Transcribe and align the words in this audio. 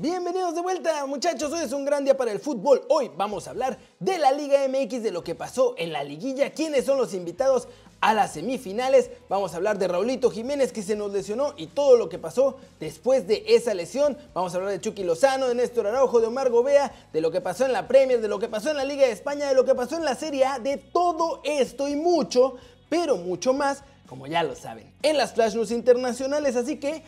Bienvenidos 0.00 0.54
de 0.54 0.62
vuelta 0.62 1.04
muchachos, 1.04 1.52
hoy 1.52 1.62
es 1.62 1.72
un 1.72 1.84
gran 1.84 2.04
día 2.04 2.16
para 2.16 2.32
el 2.32 2.40
fútbol. 2.40 2.86
Hoy 2.88 3.10
vamos 3.18 3.46
a 3.46 3.50
hablar 3.50 3.78
de 3.98 4.16
la 4.16 4.32
Liga 4.32 4.66
MX, 4.66 5.02
de 5.02 5.10
lo 5.10 5.22
que 5.22 5.34
pasó 5.34 5.74
en 5.76 5.92
la 5.92 6.02
liguilla, 6.02 6.54
quiénes 6.54 6.86
son 6.86 6.96
los 6.96 7.12
invitados 7.12 7.68
a 8.00 8.14
las 8.14 8.32
semifinales. 8.32 9.10
Vamos 9.28 9.52
a 9.52 9.56
hablar 9.56 9.78
de 9.78 9.88
Raulito 9.88 10.30
Jiménez 10.30 10.72
que 10.72 10.82
se 10.82 10.96
nos 10.96 11.12
lesionó 11.12 11.52
y 11.58 11.66
todo 11.66 11.98
lo 11.98 12.08
que 12.08 12.18
pasó 12.18 12.56
después 12.78 13.26
de 13.26 13.44
esa 13.48 13.74
lesión. 13.74 14.16
Vamos 14.32 14.54
a 14.54 14.56
hablar 14.56 14.72
de 14.72 14.80
Chucky 14.80 15.04
Lozano, 15.04 15.48
de 15.48 15.54
Néstor 15.54 15.86
Araujo, 15.86 16.18
de 16.18 16.28
Omar 16.28 16.48
Gobea, 16.48 16.90
de 17.12 17.20
lo 17.20 17.30
que 17.30 17.42
pasó 17.42 17.66
en 17.66 17.72
la 17.72 17.86
Premier, 17.86 18.22
de 18.22 18.28
lo 18.28 18.38
que 18.38 18.48
pasó 18.48 18.70
en 18.70 18.78
la 18.78 18.86
Liga 18.86 19.04
de 19.04 19.12
España, 19.12 19.48
de 19.48 19.54
lo 19.54 19.66
que 19.66 19.74
pasó 19.74 19.98
en 19.98 20.06
la 20.06 20.14
Serie 20.14 20.46
A, 20.46 20.58
de 20.58 20.78
todo 20.78 21.42
esto 21.44 21.88
y 21.88 21.96
mucho, 21.96 22.54
pero 22.88 23.18
mucho 23.18 23.52
más, 23.52 23.82
como 24.08 24.26
ya 24.26 24.44
lo 24.44 24.56
saben, 24.56 24.94
en 25.02 25.18
las 25.18 25.34
Flash 25.34 25.56
News 25.56 25.70
internacionales. 25.70 26.56
Así 26.56 26.78
que 26.78 27.04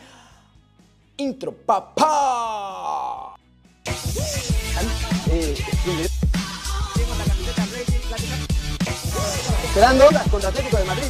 intro, 1.17 1.51
papá. 1.53 3.35
Esperando 9.65 10.05
contra 10.29 10.49
Atlético 10.49 10.77
de 10.77 10.83
Madrid. 10.85 11.07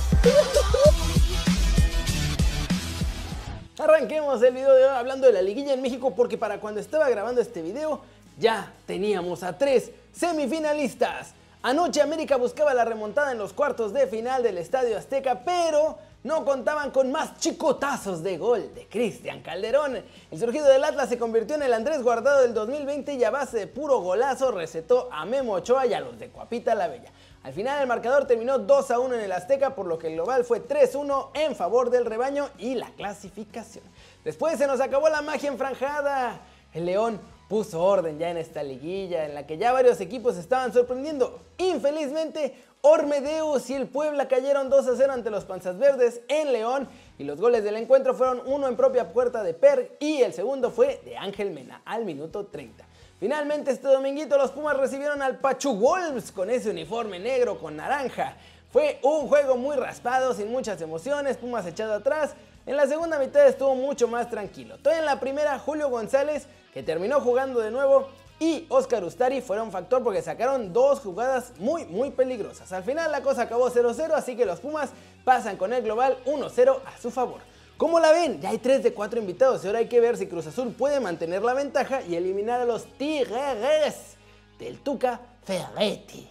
Arranquemos 3.79 4.41
el 4.41 4.53
video 4.53 4.73
de 4.73 4.85
hoy 4.85 4.95
hablando 4.95 5.27
de 5.27 5.33
la 5.33 5.41
liguilla 5.41 5.73
en 5.73 5.81
México 5.81 6.13
porque 6.15 6.37
para 6.37 6.59
cuando 6.59 6.79
estaba 6.79 7.09
grabando 7.09 7.41
este 7.41 7.61
video 7.61 8.01
ya 8.39 8.71
teníamos 8.85 9.43
a 9.43 9.57
tres 9.57 9.91
semifinalistas. 10.13 11.33
Anoche 11.61 12.01
América 12.01 12.37
buscaba 12.37 12.73
la 12.73 12.85
remontada 12.85 13.31
en 13.31 13.37
los 13.37 13.53
cuartos 13.53 13.93
de 13.93 14.07
final 14.07 14.43
del 14.43 14.57
Estadio 14.57 14.97
Azteca, 14.97 15.43
pero 15.45 15.97
no 16.23 16.45
contaban 16.45 16.91
con 16.91 17.11
más 17.11 17.37
chicotazos 17.37 18.23
de 18.23 18.37
gol 18.37 18.73
de 18.73 18.87
Cristian 18.87 19.41
Calderón. 19.41 20.01
El 20.31 20.39
surgido 20.39 20.65
del 20.67 20.83
Atlas 20.83 21.09
se 21.09 21.17
convirtió 21.17 21.55
en 21.55 21.63
el 21.63 21.73
Andrés 21.73 22.01
Guardado 22.01 22.41
del 22.41 22.53
2020 22.53 23.13
y 23.13 23.23
a 23.23 23.31
base 23.31 23.57
de 23.57 23.67
puro 23.67 23.99
golazo 23.99 24.51
recetó 24.51 25.09
a 25.11 25.25
Memo 25.25 25.53
Ochoa 25.53 25.85
y 25.85 25.93
a 25.93 25.99
los 25.99 26.17
de 26.17 26.29
Cuapita 26.29 26.75
la 26.75 26.87
Bella. 26.87 27.11
Al 27.43 27.51
final 27.51 27.81
el 27.81 27.87
marcador 27.87 28.25
terminó 28.25 28.57
2 28.57 28.91
a 28.91 28.99
1 28.99 29.15
en 29.15 29.21
el 29.21 29.31
Azteca, 29.33 29.75
por 29.75 29.85
lo 29.85 29.99
que 29.99 30.07
el 30.07 30.13
global 30.13 30.45
fue 30.45 30.65
3-1 30.65 31.31
en 31.33 31.57
favor 31.57 31.89
del 31.89 32.05
rebaño 32.05 32.49
y 32.57 32.75
la 32.75 32.89
clasificación. 32.91 33.83
Después 34.23 34.57
se 34.57 34.65
nos 34.65 34.79
acabó 34.79 35.09
la 35.09 35.21
magia 35.21 35.49
enfranjada. 35.49 36.39
El 36.73 36.85
León 36.85 37.19
puso 37.49 37.83
orden 37.83 38.17
ya 38.17 38.29
en 38.29 38.37
esta 38.37 38.63
liguilla 38.63 39.25
en 39.25 39.35
la 39.35 39.45
que 39.45 39.57
ya 39.57 39.73
varios 39.73 39.99
equipos 39.99 40.37
estaban 40.37 40.71
sorprendiendo. 40.71 41.41
Infelizmente, 41.57 42.55
Ormedeus 42.85 43.69
y 43.69 43.75
el 43.75 43.87
Puebla 43.87 44.27
cayeron 44.27 44.69
2 44.69 44.87
a 44.89 44.95
0 44.97 45.13
ante 45.13 45.29
los 45.29 45.45
Panzas 45.45 45.77
Verdes 45.77 46.19
en 46.27 46.51
León 46.51 46.89
y 47.17 47.23
los 47.23 47.39
goles 47.39 47.63
del 47.63 47.77
encuentro 47.77 48.13
fueron 48.13 48.41
uno 48.45 48.67
en 48.67 48.75
propia 48.75 49.13
puerta 49.13 49.41
de 49.41 49.53
Per 49.53 49.95
y 50.01 50.21
el 50.21 50.33
segundo 50.33 50.69
fue 50.69 50.99
de 51.05 51.15
Ángel 51.15 51.51
Mena 51.51 51.81
al 51.85 52.03
minuto 52.03 52.47
30. 52.47 52.83
Finalmente 53.21 53.71
este 53.71 53.87
dominguito 53.87 54.37
los 54.37 54.51
Pumas 54.51 54.75
recibieron 54.75 55.21
al 55.21 55.39
Pachu 55.39 55.73
Wolves 55.77 56.33
con 56.33 56.49
ese 56.49 56.71
uniforme 56.71 57.19
negro 57.19 57.57
con 57.57 57.77
naranja. 57.77 58.35
Fue 58.69 58.99
un 59.01 59.29
juego 59.29 59.55
muy 59.55 59.77
raspado, 59.77 60.33
sin 60.33 60.51
muchas 60.51 60.81
emociones, 60.81 61.37
Pumas 61.37 61.65
echado 61.65 61.93
atrás. 61.93 62.35
En 62.65 62.75
la 62.75 62.85
segunda 62.85 63.17
mitad 63.17 63.47
estuvo 63.47 63.75
mucho 63.75 64.09
más 64.09 64.29
tranquilo. 64.29 64.77
Todo 64.79 64.93
en 64.93 65.05
la 65.05 65.21
primera, 65.21 65.57
Julio 65.57 65.87
González, 65.89 66.47
que 66.73 66.83
terminó 66.83 67.21
jugando 67.21 67.61
de 67.61 67.71
nuevo, 67.71 68.09
y 68.39 68.65
Oscar 68.69 69.03
Ustari 69.03 69.41
fueron 69.41 69.71
factor 69.71 70.03
porque 70.03 70.21
sacaron 70.21 70.73
dos 70.73 70.99
jugadas 70.99 71.53
muy 71.59 71.85
muy 71.85 72.11
peligrosas. 72.11 72.71
Al 72.71 72.83
final 72.83 73.11
la 73.11 73.21
cosa 73.21 73.43
acabó 73.43 73.69
0-0, 73.69 74.11
así 74.13 74.35
que 74.35 74.45
los 74.45 74.59
Pumas 74.59 74.89
pasan 75.23 75.57
con 75.57 75.73
el 75.73 75.83
global 75.83 76.17
1-0 76.25 76.79
a 76.85 77.01
su 77.01 77.11
favor. 77.11 77.41
¿Cómo 77.77 77.99
la 77.99 78.11
ven? 78.11 78.39
Ya 78.39 78.49
hay 78.49 78.59
3 78.59 78.83
de 78.83 78.93
4 78.93 79.19
invitados 79.19 79.63
y 79.63 79.67
ahora 79.67 79.79
hay 79.79 79.87
que 79.87 79.99
ver 79.99 80.15
si 80.17 80.27
Cruz 80.27 80.47
Azul 80.47 80.73
puede 80.73 80.99
mantener 80.99 81.41
la 81.41 81.53
ventaja 81.53 82.01
y 82.01 82.15
eliminar 82.15 82.61
a 82.61 82.65
los 82.65 82.85
Tigres 82.97 84.15
del 84.59 84.79
Tuca 84.79 85.19
Ferretti. 85.43 86.29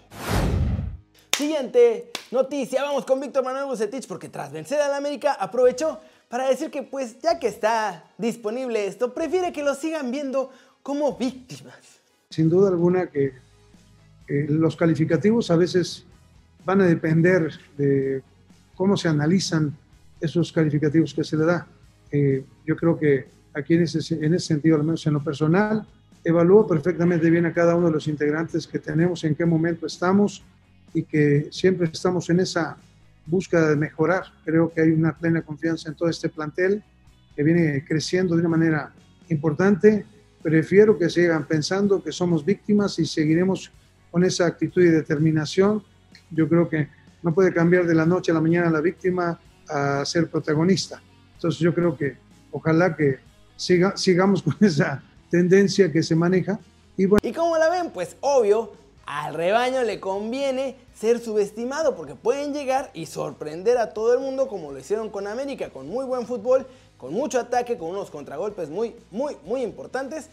Siguiente 1.37 2.13
noticia, 2.31 2.83
vamos 2.83 3.05
con 3.05 3.19
Víctor 3.19 3.43
Manuel 3.43 3.65
Bucetich 3.65 4.07
porque 4.07 4.29
tras 4.29 4.53
vencer 4.53 4.81
al 4.81 4.95
América 4.95 5.33
aprovechó 5.33 5.99
para 6.29 6.49
decir 6.49 6.71
que 6.71 6.83
pues 6.83 7.19
ya 7.21 7.39
que 7.39 7.49
está 7.49 8.05
disponible 8.17 8.87
esto, 8.87 9.13
prefiere 9.13 9.53
que 9.53 9.63
lo 9.63 9.75
sigan 9.75 10.11
viendo 10.11 10.51
como 10.83 11.17
víctimas. 11.17 12.01
Sin 12.31 12.49
duda 12.49 12.69
alguna 12.69 13.07
que 13.07 13.35
los 14.49 14.77
calificativos 14.77 15.51
a 15.51 15.57
veces 15.57 16.05
van 16.65 16.81
a 16.81 16.87
depender 16.87 17.51
de 17.77 18.23
cómo 18.75 18.97
se 18.97 19.09
analizan 19.09 19.77
esos 20.21 20.53
calificativos 20.53 21.13
que 21.13 21.25
se 21.25 21.37
le 21.37 21.45
da. 21.45 21.67
Eh, 22.11 22.45
yo 22.67 22.77
creo 22.77 22.99
que 22.99 23.27
aquí 23.55 23.75
en 23.75 23.83
ese, 23.83 24.15
en 24.15 24.35
ese 24.35 24.47
sentido, 24.47 24.77
al 24.77 24.85
menos 24.85 25.07
en 25.07 25.15
lo 25.15 25.23
personal, 25.23 25.87
evalúo 26.25 26.67
perfectamente 26.67 27.29
bien 27.29 27.47
a 27.47 27.53
cada 27.53 27.75
uno 27.75 27.89
de 27.89 27.95
los 27.95 28.07
integrantes 28.07 28.67
que 28.67 28.79
tenemos, 28.79 29.25
en 29.25 29.35
qué 29.35 29.45
momento 29.45 29.87
estamos 29.87 30.43
y 30.95 31.03
que 31.03 31.49
siempre 31.51 31.91
estamos 31.93 32.31
en 32.31 32.41
esa 32.41 32.77
búsqueda 33.27 33.69
de 33.69 33.77
mejorar. 33.77 34.25
Creo 34.45 34.73
que 34.73 34.83
hay 34.83 34.91
una 34.91 35.17
plena 35.17 35.43
confianza 35.43 35.89
en 35.89 35.97
todo 35.97 36.09
este 36.09 36.29
plantel 36.29 36.83
que 37.35 37.43
viene 37.43 37.85
creciendo 37.85 38.35
de 38.35 38.41
una 38.41 38.51
manera 38.51 38.93
importante 39.29 40.05
prefiero 40.43 40.99
que 40.99 41.09
sigan 41.09 41.47
pensando 41.47 42.03
que 42.03 42.13
somos 42.13 42.45
víctimas 42.45 42.99
y 42.99 43.07
seguiremos 43.07 43.71
con 44.11 44.25
esa 44.25 44.47
actitud 44.47 44.83
y 44.83 44.89
determinación. 44.89 45.83
Yo 46.31 46.49
creo 46.49 46.69
que 46.69 46.89
no 47.23 47.33
puede 47.33 47.53
cambiar 47.53 47.87
de 47.87 47.95
la 47.95 48.05
noche 48.05 48.31
a 48.33 48.35
la 48.35 48.41
mañana 48.41 48.71
la 48.71 48.81
víctima 48.81 49.41
a 49.69 50.05
ser 50.05 50.29
protagonista. 50.29 51.03
Entonces 51.35 51.61
yo 51.61 51.75
creo 51.75 51.97
que 51.97 52.17
ojalá 52.51 52.97
que 52.97 53.19
siga, 53.57 53.97
sigamos 53.97 54.43
con 54.43 54.57
esa 54.61 55.03
tendencia 55.31 55.91
que 55.91 56.03
se 56.03 56.15
maneja. 56.15 56.59
Y, 56.97 57.07
bueno. 57.07 57.21
¿Y 57.27 57.33
cómo 57.33 57.57
la 57.57 57.71
ven? 57.71 57.91
Pues 57.91 58.17
obvio, 58.21 58.73
al 59.07 59.35
rebaño 59.35 59.83
le 59.83 59.99
conviene 59.99 60.77
ser 60.95 61.19
subestimado 61.19 61.97
porque 61.97 62.15
pueden 62.15 62.53
llegar 62.53 62.91
y 62.95 63.07
sorprender 63.07 63.79
a 63.79 63.95
todo 63.95 64.15
el 64.15 64.21
mundo 64.21 64.47
como 64.47 64.73
lo 64.73 64.79
hicieron 64.79 65.11
con 65.11 65.27
América, 65.27 65.71
con 65.71 65.89
muy 65.89 66.05
buen 66.05 66.27
fútbol 66.27 66.67
con 67.03 67.13
mucho 67.15 67.41
ataque, 67.41 67.77
con 67.77 67.89
unos 67.89 68.13
contragolpes 68.13 68.71
muy, 68.71 68.95
muy, 69.11 69.37
muy 69.45 69.63
importantes. 69.63 70.29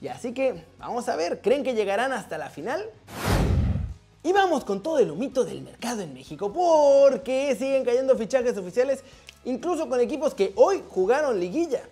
Y 0.00 0.06
así 0.06 0.32
que 0.32 0.64
vamos 0.78 1.08
a 1.08 1.16
ver, 1.16 1.40
¿creen 1.40 1.64
que 1.64 1.74
llegarán 1.74 2.12
hasta 2.12 2.38
la 2.38 2.48
final? 2.48 2.88
Y 4.22 4.32
vamos 4.32 4.64
con 4.64 4.84
todo 4.84 5.00
el 5.00 5.10
humito 5.10 5.44
del 5.44 5.62
mercado 5.62 6.00
en 6.00 6.14
México, 6.14 6.52
porque 6.52 7.56
siguen 7.56 7.84
cayendo 7.84 8.16
fichajes 8.16 8.56
oficiales, 8.56 9.02
incluso 9.44 9.88
con 9.88 9.98
equipos 9.98 10.32
que 10.32 10.52
hoy 10.54 10.84
jugaron 10.88 11.40
liguilla. 11.40 11.82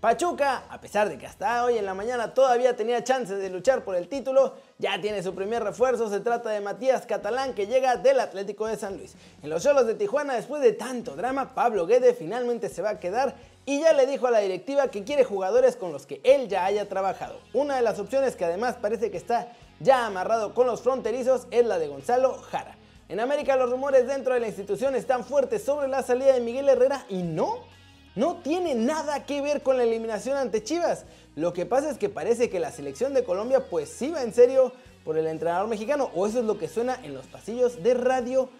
Pachuca, 0.00 0.62
a 0.70 0.80
pesar 0.80 1.08
de 1.08 1.18
que 1.18 1.26
hasta 1.26 1.64
hoy 1.64 1.76
en 1.76 1.84
la 1.84 1.92
mañana 1.92 2.32
todavía 2.32 2.76
tenía 2.76 3.02
chances 3.02 3.40
de 3.40 3.50
luchar 3.50 3.82
por 3.82 3.96
el 3.96 4.06
título, 4.06 4.54
ya 4.78 5.00
tiene 5.00 5.24
su 5.24 5.34
primer 5.34 5.64
refuerzo, 5.64 6.08
se 6.08 6.20
trata 6.20 6.50
de 6.50 6.60
Matías 6.60 7.04
Catalán 7.04 7.52
que 7.52 7.66
llega 7.66 7.96
del 7.96 8.20
Atlético 8.20 8.68
de 8.68 8.76
San 8.76 8.96
Luis. 8.96 9.16
En 9.42 9.50
los 9.50 9.64
Cholos 9.64 9.88
de 9.88 9.96
Tijuana, 9.96 10.36
después 10.36 10.62
de 10.62 10.72
tanto 10.72 11.16
drama, 11.16 11.52
Pablo 11.52 11.84
Guede 11.84 12.14
finalmente 12.14 12.68
se 12.68 12.80
va 12.80 12.90
a 12.90 13.00
quedar 13.00 13.34
y 13.66 13.80
ya 13.80 13.92
le 13.92 14.06
dijo 14.06 14.28
a 14.28 14.30
la 14.30 14.38
directiva 14.38 14.86
que 14.86 15.02
quiere 15.02 15.24
jugadores 15.24 15.74
con 15.74 15.90
los 15.90 16.06
que 16.06 16.20
él 16.22 16.46
ya 16.46 16.64
haya 16.64 16.88
trabajado. 16.88 17.40
Una 17.52 17.74
de 17.74 17.82
las 17.82 17.98
opciones 17.98 18.36
que 18.36 18.44
además 18.44 18.76
parece 18.80 19.10
que 19.10 19.16
está 19.16 19.50
ya 19.80 20.06
amarrado 20.06 20.54
con 20.54 20.68
los 20.68 20.80
fronterizos 20.80 21.48
es 21.50 21.66
la 21.66 21.80
de 21.80 21.88
Gonzalo 21.88 22.34
Jara. 22.34 22.76
En 23.08 23.18
América 23.18 23.56
los 23.56 23.68
rumores 23.68 24.06
dentro 24.06 24.34
de 24.34 24.38
la 24.38 24.46
institución 24.46 24.94
están 24.94 25.24
fuertes 25.24 25.64
sobre 25.64 25.88
la 25.88 26.04
salida 26.04 26.34
de 26.34 26.40
Miguel 26.40 26.68
Herrera 26.68 27.04
y 27.08 27.24
no 27.24 27.64
no 28.18 28.38
tiene 28.38 28.74
nada 28.74 29.24
que 29.26 29.40
ver 29.40 29.62
con 29.62 29.76
la 29.76 29.84
eliminación 29.84 30.36
ante 30.36 30.64
Chivas. 30.64 31.04
Lo 31.36 31.52
que 31.52 31.66
pasa 31.66 31.88
es 31.88 31.98
que 31.98 32.08
parece 32.08 32.50
que 32.50 32.58
la 32.58 32.72
selección 32.72 33.14
de 33.14 33.22
Colombia 33.22 33.66
pues 33.70 33.88
sí 33.90 34.10
va 34.10 34.22
en 34.22 34.34
serio 34.34 34.72
por 35.04 35.16
el 35.16 35.28
entrenador 35.28 35.68
mexicano, 35.68 36.10
o 36.16 36.26
eso 36.26 36.40
es 36.40 36.44
lo 36.44 36.58
que 36.58 36.66
suena 36.66 36.98
en 37.04 37.14
los 37.14 37.26
pasillos 37.26 37.80
de 37.80 37.94
Radio 37.94 38.50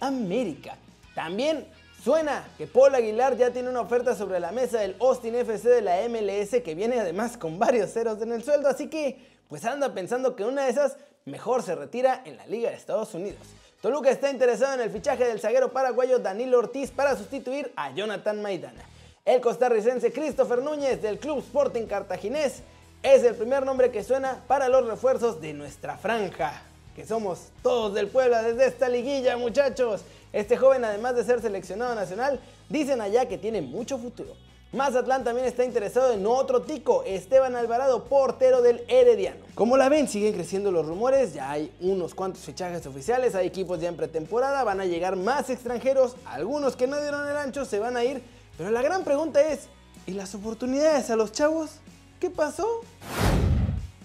América. 0.00 0.78
También 1.14 1.66
suena 2.02 2.48
que 2.56 2.66
Paul 2.66 2.94
Aguilar 2.94 3.36
ya 3.36 3.52
tiene 3.52 3.68
una 3.68 3.82
oferta 3.82 4.16
sobre 4.16 4.40
la 4.40 4.50
mesa 4.50 4.80
del 4.80 4.96
Austin 4.98 5.34
FC 5.34 5.68
de 5.68 5.82
la 5.82 6.08
MLS 6.08 6.62
que 6.62 6.74
viene 6.74 6.98
además 6.98 7.36
con 7.36 7.58
varios 7.58 7.92
ceros 7.92 8.20
en 8.22 8.32
el 8.32 8.42
sueldo, 8.42 8.70
así 8.70 8.88
que 8.88 9.28
pues 9.46 9.62
anda 9.66 9.92
pensando 9.92 10.34
que 10.34 10.44
una 10.46 10.64
de 10.64 10.70
esas 10.70 10.96
mejor 11.26 11.62
se 11.62 11.74
retira 11.74 12.22
en 12.24 12.38
la 12.38 12.46
Liga 12.46 12.70
de 12.70 12.76
Estados 12.76 13.12
Unidos. 13.12 13.46
Toluca 13.82 14.10
está 14.10 14.30
interesado 14.30 14.72
en 14.72 14.80
el 14.80 14.90
fichaje 14.90 15.26
del 15.26 15.38
zaguero 15.38 15.70
paraguayo 15.70 16.18
Danilo 16.18 16.58
Ortiz 16.58 16.90
para 16.90 17.14
sustituir 17.14 17.72
a 17.76 17.94
Jonathan 17.94 18.40
Maidana. 18.40 18.82
El 19.24 19.40
costarricense 19.40 20.12
Christopher 20.12 20.60
Núñez 20.60 21.00
del 21.00 21.20
Club 21.20 21.38
Sporting 21.38 21.86
Cartaginés 21.86 22.54
es 23.04 23.22
el 23.22 23.36
primer 23.36 23.64
nombre 23.64 23.92
que 23.92 24.02
suena 24.02 24.42
para 24.48 24.68
los 24.68 24.84
refuerzos 24.84 25.40
de 25.40 25.54
nuestra 25.54 25.96
franja, 25.96 26.60
que 26.96 27.06
somos 27.06 27.38
todos 27.62 27.94
del 27.94 28.08
Puebla 28.08 28.42
desde 28.42 28.66
esta 28.66 28.88
liguilla, 28.88 29.36
muchachos. 29.36 30.00
Este 30.32 30.56
joven, 30.56 30.84
además 30.84 31.14
de 31.14 31.22
ser 31.22 31.40
seleccionado 31.40 31.94
nacional, 31.94 32.40
dicen 32.68 33.00
allá 33.00 33.28
que 33.28 33.38
tiene 33.38 33.62
mucho 33.62 33.96
futuro. 33.96 34.34
Mazatlán 34.72 35.22
también 35.22 35.46
está 35.46 35.64
interesado 35.64 36.12
en 36.12 36.26
otro 36.26 36.62
tico, 36.62 37.04
Esteban 37.06 37.54
Alvarado, 37.54 38.06
portero 38.06 38.60
del 38.60 38.82
Herediano. 38.88 39.44
Como 39.54 39.76
la 39.76 39.88
ven, 39.88 40.08
siguen 40.08 40.32
creciendo 40.32 40.72
los 40.72 40.84
rumores, 40.84 41.32
ya 41.32 41.48
hay 41.48 41.72
unos 41.80 42.16
cuantos 42.16 42.42
fichajes 42.42 42.84
oficiales, 42.86 43.36
hay 43.36 43.46
equipos 43.46 43.80
ya 43.80 43.88
en 43.88 43.96
pretemporada, 43.96 44.64
van 44.64 44.80
a 44.80 44.84
llegar 44.84 45.14
más 45.14 45.48
extranjeros, 45.48 46.16
algunos 46.24 46.74
que 46.74 46.88
no 46.88 47.00
dieron 47.00 47.28
el 47.28 47.36
ancho 47.36 47.64
se 47.64 47.78
van 47.78 47.96
a 47.96 48.02
ir 48.02 48.20
pero 48.62 48.70
la 48.70 48.82
gran 48.82 49.02
pregunta 49.02 49.42
es, 49.42 49.62
¿y 50.06 50.12
las 50.12 50.36
oportunidades 50.36 51.10
a 51.10 51.16
los 51.16 51.32
chavos? 51.32 51.80
¿Qué 52.20 52.30
pasó? 52.30 52.82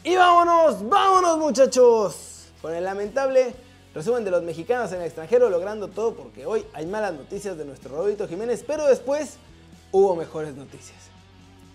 Y 0.03 0.15
vámonos, 0.15 0.89
vámonos 0.89 1.37
muchachos. 1.37 2.47
Con 2.59 2.73
el 2.73 2.83
lamentable 2.83 3.53
resumen 3.93 4.25
de 4.25 4.31
los 4.31 4.41
mexicanos 4.41 4.91
en 4.93 5.01
el 5.01 5.05
extranjero 5.05 5.51
logrando 5.51 5.89
todo 5.89 6.15
porque 6.15 6.47
hoy 6.47 6.65
hay 6.73 6.87
malas 6.87 7.13
noticias 7.13 7.55
de 7.55 7.65
nuestro 7.65 7.95
Rodito 7.95 8.27
Jiménez, 8.27 8.63
pero 8.65 8.87
después 8.87 9.37
hubo 9.91 10.15
mejores 10.15 10.55
noticias. 10.55 10.97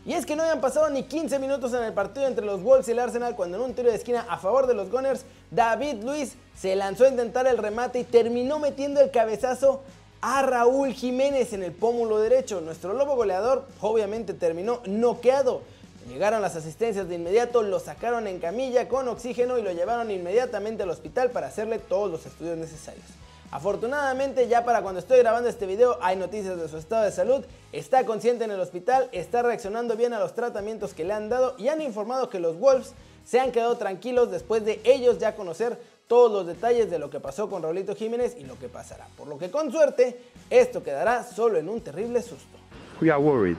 Y 0.04 0.14
es 0.14 0.26
que 0.26 0.34
no 0.34 0.42
habían 0.42 0.60
pasado 0.60 0.90
ni 0.90 1.04
15 1.04 1.38
minutos 1.38 1.72
en 1.74 1.84
el 1.84 1.92
partido 1.92 2.26
entre 2.26 2.44
los 2.44 2.64
Wolves 2.64 2.88
y 2.88 2.90
el 2.90 2.98
Arsenal 2.98 3.36
cuando 3.36 3.58
en 3.58 3.62
un 3.62 3.74
tiro 3.74 3.90
de 3.90 3.94
esquina 3.94 4.26
a 4.28 4.38
favor 4.38 4.66
de 4.66 4.74
los 4.74 4.90
Gunners, 4.90 5.24
David 5.52 6.02
Luis 6.02 6.34
se 6.56 6.74
lanzó 6.74 7.04
a 7.04 7.10
intentar 7.10 7.46
el 7.46 7.58
remate 7.58 8.00
y 8.00 8.04
terminó 8.04 8.58
metiendo 8.58 9.00
el 9.00 9.12
cabezazo 9.12 9.84
a 10.22 10.40
Raúl 10.42 10.92
Jiménez 10.92 11.52
en 11.52 11.64
el 11.64 11.72
pómulo 11.72 12.20
derecho. 12.20 12.60
Nuestro 12.60 12.94
lobo 12.94 13.16
goleador 13.16 13.66
obviamente 13.80 14.32
terminó 14.32 14.80
noqueado. 14.86 15.62
Llegaron 16.08 16.40
las 16.40 16.54
asistencias 16.54 17.08
de 17.08 17.16
inmediato, 17.16 17.62
lo 17.62 17.80
sacaron 17.80 18.28
en 18.28 18.38
camilla 18.38 18.88
con 18.88 19.08
oxígeno 19.08 19.58
y 19.58 19.62
lo 19.62 19.72
llevaron 19.72 20.10
inmediatamente 20.10 20.84
al 20.84 20.90
hospital 20.90 21.30
para 21.30 21.48
hacerle 21.48 21.80
todos 21.80 22.10
los 22.10 22.24
estudios 22.24 22.56
necesarios. 22.56 23.04
Afortunadamente 23.50 24.48
ya 24.48 24.64
para 24.64 24.80
cuando 24.80 25.00
estoy 25.00 25.18
grabando 25.18 25.48
este 25.48 25.66
video 25.66 25.98
hay 26.00 26.16
noticias 26.16 26.56
de 26.56 26.68
su 26.68 26.78
estado 26.78 27.04
de 27.04 27.12
salud, 27.12 27.44
está 27.72 28.06
consciente 28.06 28.44
en 28.44 28.52
el 28.52 28.60
hospital, 28.60 29.08
está 29.12 29.42
reaccionando 29.42 29.96
bien 29.96 30.14
a 30.14 30.20
los 30.20 30.34
tratamientos 30.34 30.94
que 30.94 31.04
le 31.04 31.12
han 31.12 31.28
dado 31.28 31.54
y 31.58 31.68
han 31.68 31.82
informado 31.82 32.30
que 32.30 32.40
los 32.40 32.58
Wolves 32.58 32.94
se 33.24 33.40
han 33.40 33.52
quedado 33.52 33.76
tranquilos 33.76 34.30
después 34.30 34.64
de 34.64 34.80
ellos 34.84 35.18
ya 35.18 35.36
conocer 35.36 35.78
todos 36.12 36.30
los 36.30 36.46
detalles 36.46 36.90
de 36.90 36.98
lo 36.98 37.08
que 37.08 37.20
pasó 37.20 37.48
con 37.48 37.62
Raulito 37.62 37.94
Jiménez 37.94 38.36
y 38.38 38.44
lo 38.44 38.58
que 38.58 38.68
pasará. 38.68 39.06
Por 39.16 39.28
lo 39.28 39.38
que 39.38 39.50
con 39.50 39.72
suerte 39.72 40.18
esto 40.50 40.82
quedará 40.82 41.24
solo 41.24 41.56
en 41.56 41.70
un 41.70 41.80
terrible 41.80 42.20
susto. 42.20 42.58
We 43.00 43.10
are 43.10 43.18
worried. 43.18 43.56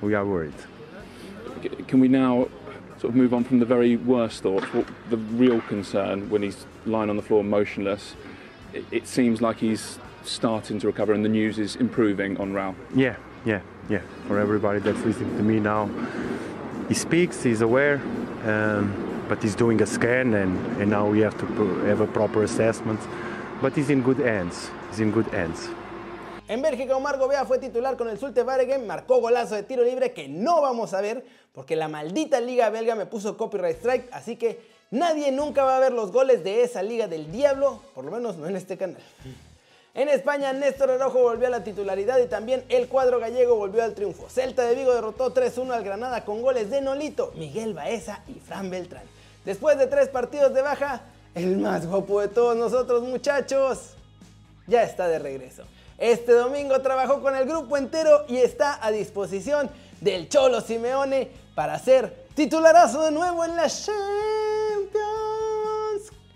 We 0.00 0.14
are 0.14 0.24
worried. 0.24 0.54
Can 1.86 2.00
we 2.00 2.08
now 2.08 2.48
sort 2.98 3.10
of 3.10 3.16
move 3.16 3.34
on 3.34 3.44
from 3.44 3.58
the 3.58 3.66
very 3.66 3.96
worst 3.96 4.42
thoughts? 4.42 4.66
The 5.10 5.18
real 5.36 5.60
concern 5.68 6.30
when 6.30 6.42
he's 6.42 6.64
lying 6.86 7.10
on 7.10 7.16
the 7.16 7.22
floor 7.22 7.44
motionless? 7.44 8.16
it, 8.72 8.84
it 8.90 9.06
seems 9.06 9.40
like 9.42 9.58
he's 9.58 9.98
starting 10.24 10.78
to 10.80 10.86
recover 10.86 11.12
and 11.12 11.22
the 11.22 11.28
news 11.28 11.58
is 11.58 11.76
improving 11.76 12.36
on 12.38 12.52
Raul. 12.52 12.74
Yeah, 12.94 13.16
yeah, 13.44 13.60
yeah. 13.88 14.00
For 14.26 14.38
everybody 14.38 14.80
that's 14.80 15.04
listening 15.04 15.36
to 15.36 15.42
me 15.42 15.60
now, 15.60 15.90
he 16.88 16.94
speaks, 16.94 17.42
he's 17.42 17.60
aware, 17.60 18.00
um, 18.44 19.09
but 19.30 19.42
he's 19.42 19.56
doing 19.56 19.80
a 19.80 19.86
scan 19.86 20.34
and, 20.34 20.58
and 20.82 20.90
now 20.90 21.06
we 21.06 21.20
have 21.20 21.38
to 21.38 21.46
have 21.86 22.02
a 22.02 22.06
proper 22.06 22.42
assessment. 22.42 23.00
But 23.62 23.72
he's 23.74 23.88
in 23.88 24.02
good 24.02 24.18
hands. 24.18 24.70
He's 24.90 25.00
in 25.00 25.10
good 25.10 25.32
hands. 25.32 25.70
En 26.48 26.60
Bélgica, 26.60 26.96
Omar 26.96 27.16
Gobea 27.16 27.46
fue 27.46 27.58
titular 27.58 27.96
con 27.96 28.08
el 28.08 28.18
Zulte 28.18 28.42
Waregem, 28.42 28.84
marcó 28.84 29.20
golazo 29.20 29.54
de 29.54 29.62
tiro 29.62 29.84
libre 29.84 30.12
que 30.12 30.28
no 30.28 30.60
vamos 30.60 30.92
a 30.92 31.00
ver 31.00 31.24
porque 31.54 31.76
la 31.76 31.88
maldita 31.88 32.40
liga 32.40 32.68
belga 32.70 32.94
me 32.94 33.06
puso 33.06 33.36
copyright 33.36 33.76
strike, 33.78 34.08
así 34.12 34.36
que 34.36 34.58
Nadie 34.90 35.30
nunca 35.30 35.62
va 35.62 35.76
a 35.76 35.80
ver 35.80 35.92
los 35.92 36.10
goles 36.10 36.42
de 36.42 36.64
esa 36.64 36.82
liga 36.82 37.06
del 37.06 37.30
diablo, 37.30 37.80
por 37.94 38.04
lo 38.04 38.10
menos 38.10 38.36
no 38.36 38.48
en 38.48 38.56
este 38.56 38.76
canal. 38.76 39.00
En 39.94 40.08
España, 40.08 40.52
Néstor 40.52 40.90
Arojo 40.90 41.20
volvió 41.22 41.46
a 41.46 41.50
la 41.50 41.62
titularidad 41.62 42.18
y 42.18 42.26
también 42.26 42.64
el 42.68 42.88
cuadro 42.88 43.20
gallego 43.20 43.54
volvió 43.54 43.84
al 43.84 43.94
triunfo. 43.94 44.28
Celta 44.28 44.64
de 44.64 44.74
Vigo 44.74 44.92
derrotó 44.92 45.32
3-1 45.32 45.72
al 45.72 45.84
Granada 45.84 46.24
con 46.24 46.42
goles 46.42 46.70
de 46.70 46.80
Nolito, 46.80 47.32
Miguel 47.36 47.72
Baeza 47.72 48.24
y 48.26 48.40
Fran 48.40 48.68
Beltrán. 48.68 49.04
Después 49.44 49.78
de 49.78 49.86
tres 49.86 50.08
partidos 50.08 50.52
de 50.52 50.62
baja, 50.62 51.02
el 51.34 51.56
más 51.56 51.86
guapo 51.86 52.20
de 52.20 52.28
todos 52.28 52.56
nosotros 52.56 53.02
muchachos, 53.02 53.94
ya 54.66 54.82
está 54.82 55.08
de 55.08 55.18
regreso. 55.18 55.64
Este 55.98 56.32
domingo 56.32 56.80
trabajó 56.80 57.20
con 57.20 57.36
el 57.36 57.46
grupo 57.46 57.76
entero 57.76 58.24
y 58.28 58.38
está 58.38 58.84
a 58.84 58.90
disposición 58.90 59.70
del 60.00 60.28
Cholo 60.28 60.60
Simeone 60.60 61.30
para 61.54 61.78
ser 61.78 62.26
titularazo 62.34 63.02
de 63.02 63.10
nuevo 63.10 63.44
en 63.44 63.56
la 63.56 63.68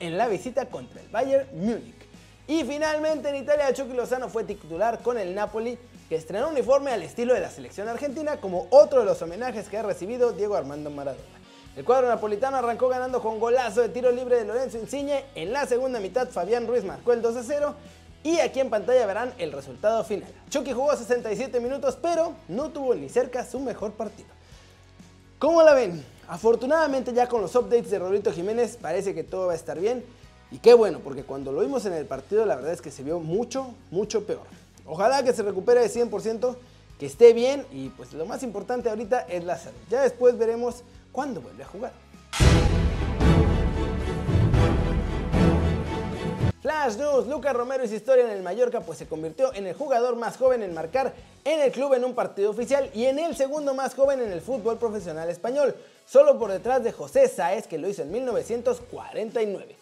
en 0.01 0.19
la 0.19 0.29
visita 0.29 0.67
contra 0.67 1.01
el 1.01 1.09
Bayern 1.09 1.49
Múnich. 1.55 1.95
Y 2.47 2.62
finalmente 2.65 3.31
en 3.31 3.37
Italia 3.37 3.73
Chucky 3.73 3.95
Lozano 3.95 4.29
fue 4.29 4.45
titular 4.45 5.01
con 5.01 5.17
el 5.19 5.35
Napoli 5.35 5.79
que 6.11 6.17
estrenó 6.17 6.51
uniforme 6.51 6.91
al 6.91 7.03
estilo 7.03 7.33
de 7.33 7.41
la 7.41 7.49
selección 7.49 7.89
argentina 7.89 8.37
como 8.39 8.67
otro 8.71 9.01
de 9.01 9.06
los 9.06 9.23
homenajes 9.23 9.69
que 9.69 9.79
ha 9.79 9.83
recibido 9.83 10.33
Diego 10.33 10.55
Armando 10.55 10.91
Maradona. 10.91 11.44
El 11.76 11.85
cuadro 11.85 12.06
napolitano 12.06 12.56
arrancó 12.56 12.88
ganando 12.88 13.21
con 13.21 13.41
golazo 13.41 13.81
de 13.81 13.88
tiro 13.88 14.12
libre 14.12 14.37
de 14.37 14.44
Lorenzo 14.44 14.79
Insigne. 14.79 15.25
En 15.35 15.53
la 15.53 15.67
segunda 15.67 15.99
mitad 15.99 16.29
Fabián 16.29 16.69
Ruiz 16.69 16.85
marcó 16.85 17.12
el 17.12 17.21
2 17.21 17.37
a 17.37 17.43
0 17.43 17.75
y 18.23 18.38
aquí 18.38 18.61
en 18.61 18.71
pantalla 18.71 19.05
verán 19.06 19.35
el 19.38 19.50
resultado 19.50 20.05
final. 20.05 20.32
Chucky 20.50 20.73
jugó 20.73 20.94
67 20.94 21.59
minutos 21.59 21.99
pero 22.00 22.35
no 22.47 22.71
tuvo 22.71 22.94
ni 22.94 23.09
cerca 23.09 23.44
su 23.44 23.59
mejor 23.59 23.91
partido. 23.93 24.29
¿Cómo 25.41 25.65
la 25.65 25.75
ven? 25.75 26.05
Afortunadamente 26.29 27.12
ya 27.12 27.26
con 27.26 27.41
los 27.41 27.56
updates 27.56 27.91
de 27.91 27.99
Roberto 27.99 28.31
Jiménez 28.31 28.79
parece 28.81 29.12
que 29.12 29.25
todo 29.25 29.49
va 29.49 29.55
a 29.55 29.56
estar 29.56 29.81
bien. 29.81 30.05
Y 30.53 30.59
qué 30.59 30.75
bueno, 30.75 31.00
porque 31.03 31.25
cuando 31.25 31.50
lo 31.50 31.61
vimos 31.62 31.85
en 31.87 31.94
el 31.94 32.06
partido 32.06 32.47
la 32.47 32.55
verdad 32.55 32.73
es 32.73 32.82
que 32.82 32.93
se 32.93 33.03
vio 33.03 33.19
mucho, 33.19 33.75
mucho 33.91 34.25
peor. 34.25 34.47
Ojalá 34.87 35.25
que 35.25 35.32
se 35.32 35.43
recupere 35.43 35.81
de 35.81 35.91
100%, 35.91 36.55
que 37.00 37.06
esté 37.06 37.32
bien 37.32 37.67
y 37.73 37.88
pues 37.88 38.12
lo 38.12 38.27
más 38.27 38.44
importante 38.44 38.91
ahorita 38.91 39.23
es 39.23 39.43
la 39.43 39.59
salud. 39.59 39.81
Ya 39.91 40.03
después 40.03 40.38
veremos 40.38 40.85
cuándo 41.15 41.41
vuelve 41.41 41.63
a 41.63 41.67
jugar. 41.67 41.93
Flash 46.61 46.97
News, 46.97 47.27
Lucas 47.27 47.55
Romero 47.55 47.85
y 47.85 47.89
su 47.89 47.95
historia 47.95 48.25
en 48.25 48.31
el 48.31 48.43
Mallorca 48.43 48.81
pues 48.81 48.99
se 48.99 49.07
convirtió 49.07 49.53
en 49.55 49.67
el 49.67 49.75
jugador 49.75 50.17
más 50.17 50.37
joven 50.37 50.63
en 50.63 50.75
marcar 50.75 51.15
en 51.45 51.61
el 51.61 51.71
club 51.71 51.93
en 51.95 52.05
un 52.05 52.15
partido 52.15 52.51
oficial 52.51 52.91
y 52.95 53.05
en 53.05 53.19
el 53.19 53.37
segundo 53.37 53.75
más 53.75 53.95
joven 53.95 54.21
en 54.21 54.33
el 54.33 54.41
fútbol 54.41 54.79
profesional 54.79 55.29
español, 55.29 55.77
solo 56.07 56.39
por 56.39 56.51
detrás 56.51 56.83
de 56.83 56.91
José 56.91 57.29
Sáez 57.29 57.67
que 57.67 57.79
lo 57.79 57.89
hizo 57.89 58.03
en 58.03 58.11
1949. 58.11 59.77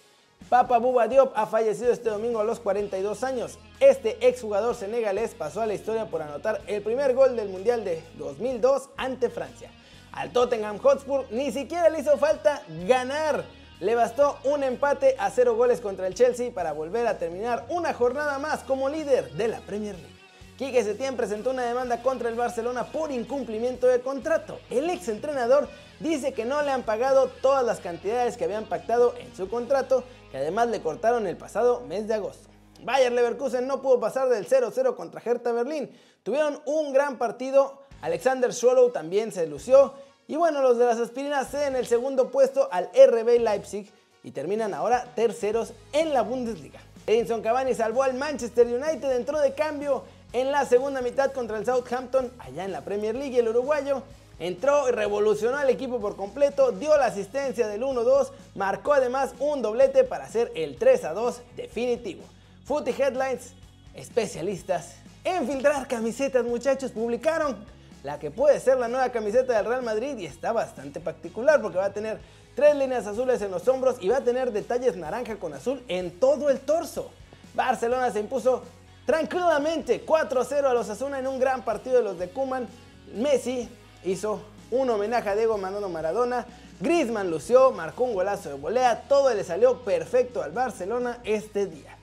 Papa 0.49 0.79
Buba 0.79 1.07
Diop 1.07 1.33
ha 1.37 1.47
fallecido 1.47 1.93
este 1.93 2.11
domingo 2.11 2.41
a 2.41 2.45
los 2.45 2.59
42 2.59 3.23
años. 3.23 3.59
Este 3.79 4.27
exjugador 4.27 4.75
senegalés 4.75 5.35
pasó 5.35 5.63
a 5.63 5.67
la 5.67 5.75
historia 5.75 6.07
por 6.07 6.21
anotar 6.21 6.61
el 6.67 6.83
primer 6.83 7.15
gol 7.15 7.37
del 7.37 7.49
Mundial 7.49 7.85
de 7.85 8.03
2002 8.19 8.91
ante 8.97 9.31
Francia. 9.31 9.71
Al 10.13 10.33
Tottenham 10.33 10.79
Hotspur 10.79 11.27
ni 11.31 11.51
siquiera 11.53 11.89
le 11.89 12.01
hizo 12.01 12.17
falta 12.19 12.63
ganar 12.87 13.45
le 13.83 13.97
bastó 13.97 14.39
un 14.45 14.63
empate 14.63 15.17
a 15.19 15.29
cero 15.31 15.57
goles 15.57 15.81
contra 15.81 16.07
el 16.07 16.15
Chelsea 16.15 16.53
para 16.55 16.71
volver 16.71 17.05
a 17.09 17.19
terminar 17.19 17.67
una 17.69 17.93
jornada 17.93 18.39
más 18.39 18.63
como 18.63 18.89
líder 18.89 19.33
de 19.33 19.49
la 19.49 19.59
Premier 19.59 19.97
League. 19.97 20.23
Quique 20.57 20.85
Setién 20.85 21.17
presentó 21.17 21.51
una 21.51 21.65
demanda 21.65 22.01
contra 22.01 22.29
el 22.29 22.37
Barcelona 22.37 22.85
por 22.85 23.11
incumplimiento 23.11 23.89
de 23.89 24.01
contrato. 24.01 24.61
El 24.71 24.89
ex 24.89 25.09
entrenador 25.09 25.69
dice 25.99 26.33
que 26.33 26.45
no 26.45 26.63
le 26.63 26.71
han 26.71 26.85
pagado 26.85 27.27
todas 27.43 27.65
las 27.65 27.81
cantidades 27.81 28.37
que 28.37 28.45
habían 28.45 28.67
pactado 28.67 29.15
en 29.19 29.35
su 29.35 29.49
contrato, 29.49 30.05
que 30.31 30.37
además 30.37 30.69
le 30.69 30.81
cortaron 30.81 31.27
el 31.27 31.37
pasado 31.37 31.81
mes 31.81 32.07
de 32.07 32.15
agosto. 32.15 32.49
Bayer 32.85 33.11
Leverkusen 33.11 33.67
no 33.67 33.83
pudo 33.83 33.99
pasar 33.99 34.29
del 34.29 34.49
0-0 34.49 34.95
contra 34.95 35.21
Hertha 35.25 35.51
Berlín. 35.51 35.91
Tuvieron 36.23 36.63
un 36.67 36.93
gran 36.93 37.19
partido. 37.19 37.82
Alexander 38.03 38.53
Swallow 38.53 38.91
también 38.91 39.33
se 39.33 39.47
lució 39.47 39.95
y 40.29 40.37
bueno, 40.37 40.61
los 40.61 40.77
de 40.77 40.85
las 40.85 40.99
aspirinas 40.99 41.51
ceden 41.51 41.77
el 41.77 41.87
segundo 41.87 42.31
puesto 42.31 42.69
al 42.71 42.91
RB 42.95 43.41
Leipzig 43.41 43.91
y 44.23 44.31
terminan 44.33 44.75
ahora 44.75 45.07
terceros 45.15 45.73
en 45.93 46.13
la 46.13 46.23
Bundesliga. 46.23 46.81
Edinson 47.07 47.43
Cavani 47.43 47.75
salvó 47.75 48.03
al 48.03 48.15
Manchester 48.15 48.67
United, 48.67 49.11
entró 49.11 49.41
de 49.41 49.55
cambio 49.55 50.05
en 50.33 50.53
la 50.53 50.65
segunda 50.67 51.01
mitad 51.01 51.33
contra 51.33 51.59
el 51.59 51.67
Southampton, 51.67 52.31
allá 52.39 52.65
en 52.65 52.73
la 52.73 52.83
Premier 52.83 53.15
League, 53.15 53.39
el 53.39 53.49
uruguayo 53.49 54.03
entró 54.39 54.89
y 54.89 54.93
revolucionó 54.93 55.59
al 55.59 55.71
equipo 55.71 56.01
por 56.01 56.17
completo, 56.17 56.73
dio 56.73 56.97
la 56.97 57.07
asistencia 57.07 57.69
del 57.69 57.83
1-2, 57.83 58.31
marcó 58.55 58.95
además 58.95 59.35
un 59.39 59.63
doblete 59.63 60.05
para 60.05 60.25
hacer 60.25 60.51
el 60.55 60.79
3-2 60.79 61.37
definitivo. 61.57 62.25
Footy 62.65 62.91
Headlines, 62.91 63.53
especialistas 63.95 64.95
en 65.25 65.47
filtrar 65.47 65.87
camisetas 65.87 66.45
muchachos, 66.45 66.91
publicaron 66.91 67.57
la 68.03 68.19
que 68.19 68.31
puede 68.31 68.59
ser 68.61 68.79
la 68.79 68.89
nueva 68.89 69.11
camiseta 69.11 69.57
del 69.57 69.67
Real 69.67 69.83
Madrid 69.83 70.17
y 70.19 70.27
está 70.27 70.53
bastante 70.53 71.01
particular 71.01 71.61
porque 71.63 71.79
va 71.79 71.87
a 71.87 71.93
tener 71.93 72.19
tres 72.55 72.77
líneas 72.77 73.07
azules 73.07 73.41
en 73.43 73.51
los 73.51 73.67
hombros 73.69 73.97
y 74.01 74.09
va 74.09 74.19
a 74.19 74.25
tener 74.25 74.53
detalles 74.53 74.97
naranja 74.97 75.37
con 75.37 75.55
azul 75.55 75.83
en 75.89 76.19
todo 76.19 76.51
el 76.51 76.61
torso. 76.61 77.11
Barcelona 77.55 78.11
se 78.11 78.21
impuso 78.21 78.63
tranquilamente 79.07 80.05
4-0 80.05 80.65
a 80.65 80.75
los 80.75 80.89
Asuna 80.89 81.19
en 81.19 81.27
un 81.27 81.39
gran 81.39 81.65
partido 81.65 81.97
de 81.97 82.03
los 82.03 82.19
de 82.19 82.29
Kuman. 82.31 82.67
Messi 83.15 83.69
hizo 84.05 84.41
un 84.71 84.91
homenaje 84.91 85.29
a 85.29 85.37
Diego 85.37 85.59
Manolo 85.59 85.89
Maradona. 85.89 86.47
Griezmann 86.81 87.31
lució, 87.31 87.71
marcó 87.71 88.05
un 88.05 88.15
golazo 88.15 88.49
de 88.49 88.57
volea, 88.57 89.03
todo 89.03 89.33
le 89.33 89.45
salió 89.45 89.85
perfecto 89.85 90.43
al 90.43 90.51
Barcelona 90.51 91.21
este 91.23 91.67
día. 91.67 91.97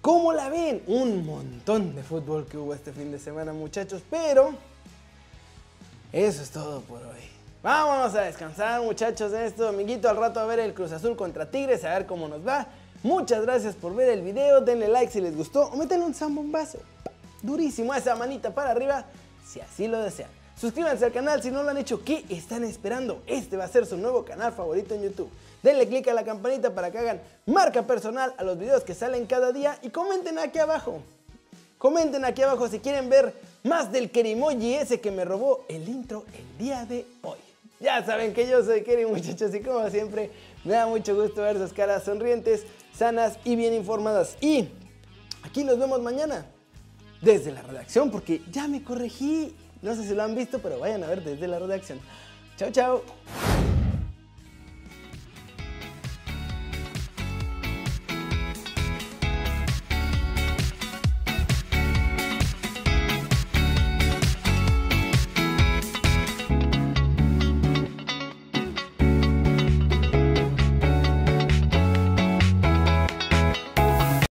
¿Cómo 0.00 0.32
la 0.32 0.48
ven? 0.48 0.82
Un 0.86 1.26
montón 1.26 1.94
de 1.94 2.02
fútbol 2.02 2.46
que 2.46 2.56
hubo 2.56 2.72
este 2.72 2.92
fin 2.92 3.10
de 3.10 3.18
semana, 3.18 3.52
muchachos, 3.52 4.02
pero 4.08 4.54
eso 6.14 6.42
es 6.42 6.50
todo 6.50 6.80
por 6.82 6.98
hoy. 6.98 7.18
Vámonos 7.60 8.14
a 8.14 8.20
descansar 8.20 8.80
muchachos 8.82 9.32
de 9.32 9.46
esto 9.46 9.64
dominguito 9.64 10.08
al 10.08 10.16
rato 10.16 10.38
a 10.38 10.46
ver 10.46 10.60
el 10.60 10.72
Cruz 10.72 10.92
Azul 10.92 11.16
contra 11.16 11.50
Tigres, 11.50 11.84
a 11.84 11.90
ver 11.90 12.06
cómo 12.06 12.28
nos 12.28 12.46
va. 12.46 12.68
Muchas 13.02 13.42
gracias 13.42 13.74
por 13.74 13.96
ver 13.96 14.10
el 14.10 14.22
video, 14.22 14.60
denle 14.60 14.86
like 14.86 15.10
si 15.10 15.20
les 15.20 15.36
gustó 15.36 15.66
o 15.66 15.76
métanle 15.76 16.04
un 16.04 16.14
zambombazo 16.14 16.78
durísimo 17.42 17.92
a 17.92 17.98
esa 17.98 18.14
manita 18.14 18.54
para 18.54 18.70
arriba 18.70 19.06
si 19.44 19.60
así 19.60 19.88
lo 19.88 20.00
desean. 20.00 20.30
Suscríbanse 20.56 21.04
al 21.04 21.12
canal 21.12 21.42
si 21.42 21.50
no 21.50 21.64
lo 21.64 21.70
han 21.70 21.78
hecho. 21.78 22.04
¿Qué 22.04 22.24
están 22.28 22.62
esperando? 22.62 23.24
Este 23.26 23.56
va 23.56 23.64
a 23.64 23.68
ser 23.68 23.84
su 23.84 23.96
nuevo 23.96 24.24
canal 24.24 24.52
favorito 24.52 24.94
en 24.94 25.02
YouTube. 25.02 25.30
Denle 25.64 25.88
click 25.88 26.06
a 26.06 26.14
la 26.14 26.22
campanita 26.22 26.72
para 26.76 26.92
que 26.92 26.98
hagan 26.98 27.20
marca 27.44 27.82
personal 27.82 28.34
a 28.38 28.44
los 28.44 28.56
videos 28.56 28.84
que 28.84 28.94
salen 28.94 29.26
cada 29.26 29.50
día 29.50 29.80
y 29.82 29.90
comenten 29.90 30.38
aquí 30.38 30.60
abajo. 30.60 31.02
Comenten 31.76 32.24
aquí 32.24 32.42
abajo 32.42 32.68
si 32.68 32.78
quieren 32.78 33.08
ver 33.08 33.34
más 33.64 33.90
del 33.90 34.10
Kerimoji 34.10 34.74
ese 34.74 35.00
que 35.00 35.10
me 35.10 35.24
robó 35.24 35.64
el 35.68 35.88
intro 35.88 36.24
el 36.38 36.58
día 36.58 36.84
de 36.84 37.06
hoy. 37.22 37.38
Ya 37.80 38.04
saben 38.04 38.32
que 38.32 38.46
yo 38.48 38.64
soy 38.64 38.82
Keri 38.82 39.04
muchachos 39.04 39.54
y 39.54 39.60
como 39.60 39.88
siempre 39.90 40.30
me 40.64 40.74
da 40.74 40.86
mucho 40.86 41.14
gusto 41.14 41.42
ver 41.42 41.58
sus 41.58 41.72
caras 41.72 42.04
sonrientes, 42.04 42.64
sanas 42.96 43.38
y 43.44 43.56
bien 43.56 43.74
informadas. 43.74 44.36
Y 44.40 44.68
aquí 45.42 45.64
nos 45.64 45.78
vemos 45.78 46.00
mañana 46.00 46.46
desde 47.20 47.52
la 47.52 47.62
redacción 47.62 48.10
porque 48.10 48.42
ya 48.50 48.68
me 48.68 48.82
corregí. 48.82 49.56
No 49.82 49.94
sé 49.94 50.04
si 50.04 50.14
lo 50.14 50.22
han 50.22 50.34
visto, 50.34 50.60
pero 50.60 50.78
vayan 50.78 51.02
a 51.04 51.08
ver 51.08 51.22
desde 51.24 51.48
la 51.48 51.58
redacción. 51.58 51.98
Chao, 52.56 52.70
chao. 52.70 53.02